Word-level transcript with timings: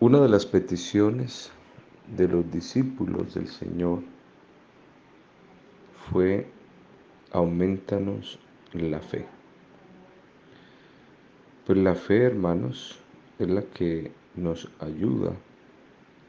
Una 0.00 0.20
de 0.20 0.28
las 0.28 0.46
peticiones 0.46 1.50
de 2.16 2.28
los 2.28 2.48
discípulos 2.52 3.34
del 3.34 3.48
Señor 3.48 4.04
fue 6.08 6.46
aumentanos 7.32 8.38
la 8.74 9.00
fe. 9.00 9.26
Pues 11.66 11.78
la 11.78 11.96
fe, 11.96 12.22
hermanos, 12.22 13.00
es 13.40 13.50
la 13.50 13.62
que 13.62 14.12
nos 14.36 14.70
ayuda 14.78 15.32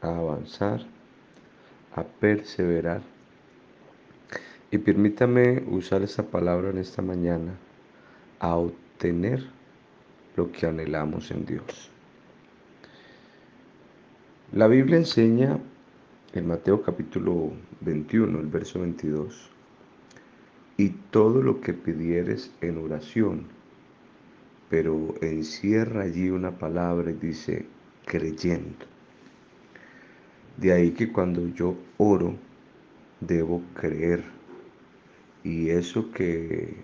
a 0.02 0.16
avanzar, 0.16 0.84
a 1.94 2.02
perseverar. 2.02 3.02
Y 4.72 4.78
permítame 4.78 5.62
usar 5.68 6.02
esa 6.02 6.24
palabra 6.24 6.70
en 6.70 6.78
esta 6.78 7.02
mañana, 7.02 7.52
a 8.40 8.56
obtener 8.56 9.46
lo 10.34 10.50
que 10.50 10.66
anhelamos 10.66 11.30
en 11.30 11.46
Dios. 11.46 11.92
La 14.52 14.66
Biblia 14.66 14.96
enseña 14.96 15.60
en 16.32 16.48
Mateo 16.48 16.82
capítulo 16.82 17.52
21, 17.82 18.40
el 18.40 18.48
verso 18.48 18.80
22, 18.80 19.48
y 20.76 20.88
todo 21.12 21.40
lo 21.40 21.60
que 21.60 21.72
pidieres 21.72 22.50
en 22.60 22.78
oración, 22.78 23.44
pero 24.68 25.14
encierra 25.20 26.02
allí 26.02 26.30
una 26.30 26.58
palabra 26.58 27.12
y 27.12 27.14
dice, 27.14 27.64
creyendo. 28.06 28.86
De 30.56 30.72
ahí 30.72 30.90
que 30.90 31.12
cuando 31.12 31.46
yo 31.54 31.76
oro, 31.98 32.34
debo 33.20 33.62
creer. 33.74 34.24
Y 35.44 35.68
eso 35.70 36.10
que 36.10 36.74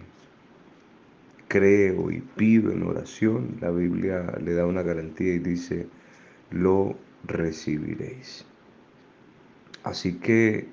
creo 1.48 2.12
y 2.12 2.20
pido 2.20 2.70
en 2.70 2.84
oración, 2.84 3.56
la 3.60 3.72
Biblia 3.72 4.38
le 4.40 4.54
da 4.54 4.66
una 4.66 4.82
garantía 4.82 5.34
y 5.34 5.40
dice, 5.40 5.88
lo 6.52 6.96
recibiréis. 7.24 8.44
Así 9.82 10.14
que 10.14 10.66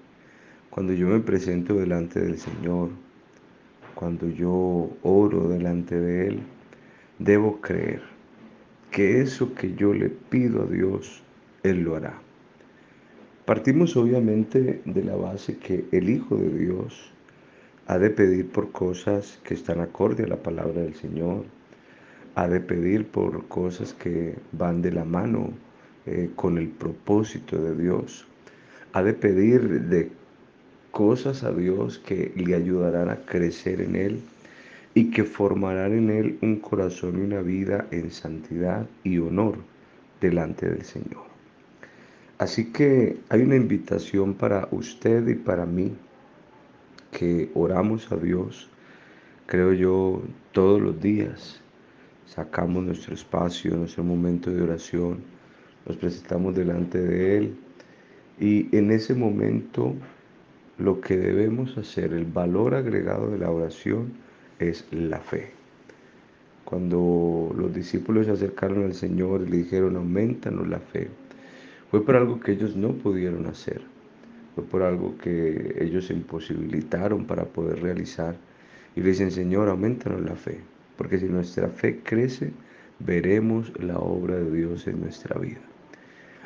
cuando 0.70 0.94
yo 0.94 1.08
me 1.08 1.20
presento 1.20 1.76
delante 1.76 2.20
del 2.20 2.38
Señor, 2.38 2.90
cuando 3.95 4.28
yo 4.28 4.90
oro 5.04 5.50
delante 5.50 6.00
de 6.00 6.28
Él, 6.28 6.40
debo 7.20 7.62
creer 7.62 8.02
que 8.90 9.22
eso 9.22 9.54
que 9.54 9.76
yo 9.76 9.94
le 9.94 10.09
pido 10.09 10.64
a 10.64 10.66
Dios, 10.66 11.23
Él 11.64 11.84
lo 11.84 11.95
hará. 11.95 12.20
Partimos 13.45 13.95
obviamente 13.98 14.82
de 14.86 15.04
la 15.04 15.16
base 15.16 15.58
que 15.58 15.86
el 15.92 16.10
Hijo 16.10 16.38
de 16.38 16.50
Dios 16.50 17.12
ha 17.88 17.98
de 17.98 18.10
pedir 18.10 18.50
por 18.50 18.72
cosas 18.72 19.39
que 19.44 19.54
están 19.54 19.82
acorde 19.82 20.23
a 20.23 20.28
la 20.28 20.42
palabra 20.42 20.82
del 20.82 20.95
Señor, 20.95 21.45
ha 22.36 22.48
de 22.48 22.62
pedir 22.62 23.06
por 23.06 23.48
cosas 23.48 23.94
que 23.94 24.36
van 24.54 24.82
de 24.82 24.92
la 24.92 25.06
mano 25.06 25.52
eh, 26.06 26.30
con 26.36 26.58
el 26.58 26.70
propósito 26.70 27.62
de 27.62 27.76
Dios. 27.76 28.26
Ha 28.94 29.04
de 29.04 29.14
pedir 29.14 29.82
de 29.84 30.12
cosas 30.92 31.44
a 31.44 31.52
Dios 31.52 31.98
que 32.00 32.32
le 32.36 32.56
ayudarán 32.56 33.10
a 33.10 33.18
crecer 33.26 33.82
en 33.82 33.95
Él 33.95 34.22
y 34.94 35.12
que 35.12 35.23
formarán 35.23 35.94
en 35.94 36.10
Él 36.10 36.38
un 36.42 36.58
corazón 36.58 37.18
y 37.18 37.22
una 37.22 37.42
vida 37.42 37.88
en 37.92 38.12
santidad 38.12 38.86
y 39.04 39.18
honor 39.18 39.58
delante 40.22 40.70
del 40.70 40.84
Señor. 40.84 41.23
Así 42.38 42.72
que 42.72 43.17
hay 43.30 43.42
una 43.42 43.56
invitación 43.56 44.34
para 44.34 44.67
usted 44.72 45.28
y 45.28 45.36
para 45.36 45.66
mí 45.66 45.94
que 47.12 47.50
oramos 47.54 48.12
a 48.12 48.17
Dios, 48.17 48.70
creo 49.45 49.72
yo, 49.73 50.22
todos 50.52 50.82
los 50.82 51.02
días. 51.02 51.62
Sacamos 52.26 52.84
nuestro 52.84 53.14
espacio, 53.14 53.76
nuestro 53.76 54.04
momento 54.04 54.52
de 54.52 54.62
oración 54.62 55.20
nos 55.86 55.98
presentamos 55.98 56.56
delante 56.56 57.00
de 57.00 57.38
Él 57.38 57.56
y 58.39 58.76
en 58.76 58.92
ese 58.92 59.14
momento 59.14 59.94
lo 60.78 61.02
que 61.02 61.17
debemos 61.17 61.78
hacer, 61.78 62.14
el 62.14 62.26
valor 62.26 62.73
agregado 62.73 63.30
de 63.30 63.38
la 63.38 63.52
oración 63.52 64.14
es 64.60 64.86
la 64.92 65.20
fe. 65.20 65.52
Cuando 66.66 67.54
los 67.55 67.73
discípulos 67.73 68.26
se 68.26 68.32
acercaron 68.32 68.83
al 68.83 68.94
Señor 68.94 69.44
y 69.45 69.52
le 69.52 69.58
dijeron, 69.58 69.95
aumentanos 69.95 70.67
la 70.67 70.80
fe, 70.80 71.10
fue 71.92 72.04
por 72.04 72.15
algo 72.15 72.39
que 72.39 72.54
ellos 72.54 72.76
no 72.76 72.94
pudieron 72.94 73.45
hacer, 73.45 73.82
fue 74.55 74.64
por 74.64 74.82
algo 74.82 75.15
que 75.17 75.77
ellos 75.80 76.08
se 76.08 76.14
imposibilitaron 76.14 77.26
para 77.26 77.45
poder 77.45 77.82
realizar. 77.82 78.36
Y 78.95 79.02
le 79.02 79.10
dicen, 79.10 79.32
Señor, 79.32 79.70
aumentanos 79.70 80.21
la 80.21 80.36
fe, 80.36 80.60
porque 80.98 81.20
si 81.20 81.26
nuestra 81.26 81.70
fe 81.70 82.00
crece, 82.04 82.52
veremos 83.00 83.71
la 83.80 84.00
obra 84.00 84.36
de 84.36 84.52
Dios 84.52 84.88
en 84.88 85.02
nuestra 85.02 85.39
vida. 85.39 85.61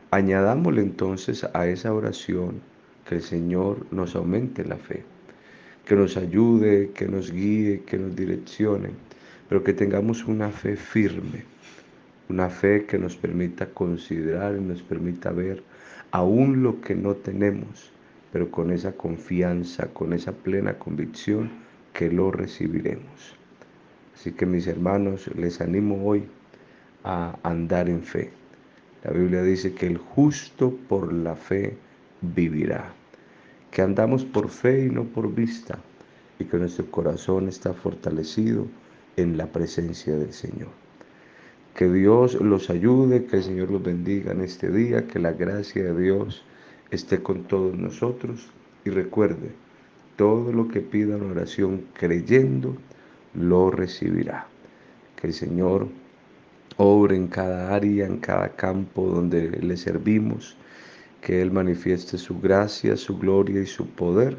Añadámosle 0.09 0.83
entonces 0.83 1.45
a 1.53 1.67
esa 1.67 1.93
oración 1.93 2.61
que 3.05 3.15
el 3.15 3.21
Señor 3.21 3.85
nos 3.91 4.15
aumente 4.15 4.63
la 4.63 4.77
fe, 4.77 5.03
que 5.83 5.97
nos 5.97 6.15
ayude, 6.15 6.91
que 6.91 7.09
nos 7.09 7.29
guíe, 7.29 7.83
que 7.83 7.97
nos 7.97 8.15
direccione, 8.15 8.91
pero 9.49 9.65
que 9.65 9.73
tengamos 9.73 10.23
una 10.23 10.49
fe 10.49 10.77
firme, 10.77 11.43
una 12.29 12.49
fe 12.49 12.85
que 12.85 12.97
nos 12.97 13.17
permita 13.17 13.65
considerar 13.65 14.55
y 14.55 14.61
nos 14.61 14.81
permita 14.81 15.31
ver 15.31 15.61
aún 16.11 16.63
lo 16.63 16.79
que 16.79 16.95
no 16.95 17.15
tenemos, 17.15 17.91
pero 18.31 18.49
con 18.49 18.71
esa 18.71 18.93
confianza, 18.93 19.87
con 19.87 20.13
esa 20.13 20.31
plena 20.31 20.79
convicción 20.79 21.49
que 21.91 22.09
lo 22.09 22.31
recibiremos. 22.31 23.35
Así 24.15 24.31
que 24.31 24.45
mis 24.45 24.67
hermanos, 24.67 25.29
les 25.35 25.59
animo 25.59 26.07
hoy 26.07 26.23
a 27.03 27.37
andar 27.43 27.89
en 27.89 28.03
fe 28.03 28.31
la 29.07 29.13
Biblia 29.13 29.41
dice 29.41 29.73
que 29.73 29.87
el 29.87 29.97
justo 29.97 30.77
por 30.89 31.13
la 31.13 31.33
fe 31.33 31.77
vivirá, 32.21 32.91
que 33.71 33.81
andamos 33.81 34.25
por 34.25 34.49
fe 34.49 34.87
y 34.87 34.89
no 34.89 35.05
por 35.05 35.33
vista, 35.33 35.79
y 36.39 36.43
que 36.43 36.57
nuestro 36.57 36.91
corazón 36.91 37.47
está 37.47 37.73
fortalecido 37.73 38.67
en 39.15 39.37
la 39.37 39.47
presencia 39.47 40.17
del 40.17 40.33
Señor. 40.33 40.67
Que 41.73 41.89
Dios 41.89 42.33
los 42.41 42.69
ayude, 42.69 43.23
que 43.23 43.37
el 43.37 43.43
Señor 43.43 43.71
los 43.71 43.81
bendiga 43.81 44.33
en 44.33 44.41
este 44.41 44.69
día, 44.69 45.07
que 45.07 45.19
la 45.19 45.31
gracia 45.31 45.85
de 45.85 46.01
Dios 46.01 46.43
esté 46.91 47.23
con 47.23 47.45
todos 47.45 47.77
nosotros 47.77 48.49
y 48.83 48.89
recuerde, 48.89 49.51
todo 50.17 50.51
lo 50.51 50.67
que 50.67 50.81
pida 50.81 51.15
en 51.15 51.31
oración 51.31 51.85
creyendo, 51.93 52.75
lo 53.33 53.71
recibirá. 53.71 54.47
Que 55.15 55.27
el 55.27 55.33
Señor 55.33 55.87
obre 56.77 57.15
en 57.15 57.27
cada 57.27 57.73
área, 57.75 58.05
en 58.05 58.17
cada 58.17 58.49
campo 58.49 59.07
donde 59.07 59.49
le 59.49 59.77
servimos, 59.77 60.55
que 61.21 61.41
Él 61.41 61.51
manifieste 61.51 62.17
su 62.17 62.39
gracia, 62.39 62.95
su 62.95 63.17
gloria 63.17 63.61
y 63.61 63.65
su 63.65 63.87
poder, 63.87 64.37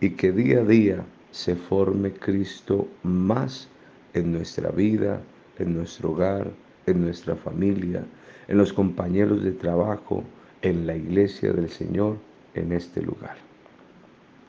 y 0.00 0.10
que 0.10 0.32
día 0.32 0.60
a 0.60 0.64
día 0.64 1.04
se 1.32 1.56
forme 1.56 2.12
Cristo 2.12 2.88
más 3.02 3.68
en 4.14 4.32
nuestra 4.32 4.70
vida, 4.70 5.20
en 5.58 5.74
nuestro 5.74 6.12
hogar, 6.12 6.50
en 6.86 7.02
nuestra 7.02 7.34
familia, 7.34 8.04
en 8.48 8.58
los 8.58 8.72
compañeros 8.72 9.42
de 9.42 9.52
trabajo, 9.52 10.22
en 10.62 10.86
la 10.86 10.96
iglesia 10.96 11.52
del 11.52 11.68
Señor, 11.68 12.16
en 12.54 12.72
este 12.72 13.02
lugar. 13.02 13.36